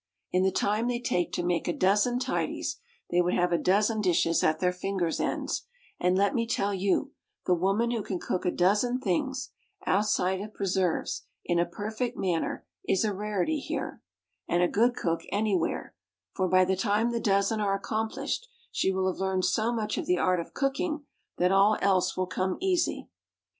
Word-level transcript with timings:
In 0.31 0.41
the 0.41 0.51
time 0.51 0.87
they 0.87 0.99
take 0.99 1.31
to 1.33 1.43
make 1.45 1.67
a 1.67 1.77
dozen 1.77 2.17
tidies, 2.17 2.79
they 3.11 3.21
would 3.21 3.35
have 3.35 3.51
a 3.51 3.57
dozen 3.59 4.01
dishes 4.01 4.43
at 4.43 4.57
their 4.59 4.73
fingers' 4.73 5.19
ends; 5.19 5.67
and 5.99 6.17
let 6.17 6.33
me 6.33 6.47
tell 6.47 6.73
you, 6.73 7.11
the 7.45 7.53
woman 7.53 7.91
who 7.91 8.01
can 8.01 8.19
cook 8.19 8.43
a 8.43 8.49
dozen 8.49 8.99
things, 8.99 9.51
outside 9.85 10.41
of 10.41 10.55
preserves, 10.55 11.25
in 11.45 11.59
a 11.59 11.67
perfect 11.67 12.17
manner 12.17 12.65
is 12.87 13.05
a 13.05 13.13
rarity 13.13 13.59
here, 13.59 14.01
and 14.49 14.63
a 14.63 14.67
good 14.67 14.95
cook 14.95 15.21
anywhere, 15.31 15.93
for, 16.33 16.47
by 16.47 16.65
the 16.65 16.75
time 16.75 17.11
the 17.11 17.19
dozen 17.19 17.59
are 17.61 17.75
accomplished, 17.75 18.47
she 18.71 18.91
will 18.91 19.05
have 19.05 19.19
learned 19.21 19.45
so 19.45 19.71
much 19.71 19.99
of 19.99 20.07
the 20.07 20.17
art 20.17 20.39
of 20.39 20.55
cooking 20.55 21.03
that 21.37 21.51
all 21.51 21.77
else 21.79 22.17
will 22.17 22.25
come 22.25 22.57
easy. 22.59 23.07